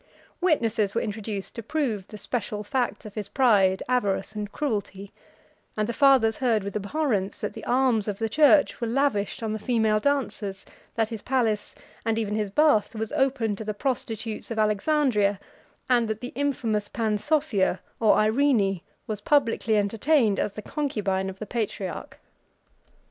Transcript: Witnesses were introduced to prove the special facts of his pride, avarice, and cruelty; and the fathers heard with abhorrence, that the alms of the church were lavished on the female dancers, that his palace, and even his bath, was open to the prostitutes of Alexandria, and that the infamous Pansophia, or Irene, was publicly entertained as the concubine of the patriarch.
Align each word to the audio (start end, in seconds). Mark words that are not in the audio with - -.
Witnesses 0.41 0.95
were 0.95 1.01
introduced 1.01 1.53
to 1.53 1.61
prove 1.61 2.07
the 2.07 2.17
special 2.17 2.63
facts 2.63 3.05
of 3.05 3.13
his 3.13 3.29
pride, 3.29 3.83
avarice, 3.87 4.33
and 4.33 4.51
cruelty; 4.51 5.11
and 5.77 5.87
the 5.87 5.93
fathers 5.93 6.37
heard 6.37 6.63
with 6.63 6.75
abhorrence, 6.75 7.39
that 7.39 7.53
the 7.53 7.63
alms 7.65 8.07
of 8.07 8.17
the 8.17 8.27
church 8.27 8.81
were 8.81 8.87
lavished 8.87 9.43
on 9.43 9.53
the 9.53 9.59
female 9.59 9.99
dancers, 9.99 10.65
that 10.95 11.09
his 11.09 11.21
palace, 11.21 11.75
and 12.03 12.17
even 12.17 12.33
his 12.33 12.49
bath, 12.49 12.95
was 12.95 13.13
open 13.13 13.55
to 13.55 13.63
the 13.63 13.75
prostitutes 13.75 14.49
of 14.49 14.57
Alexandria, 14.57 15.39
and 15.87 16.07
that 16.07 16.19
the 16.19 16.33
infamous 16.33 16.89
Pansophia, 16.89 17.79
or 17.99 18.15
Irene, 18.15 18.81
was 19.05 19.21
publicly 19.21 19.77
entertained 19.77 20.39
as 20.39 20.53
the 20.53 20.63
concubine 20.63 21.29
of 21.29 21.37
the 21.37 21.45
patriarch. 21.45 22.19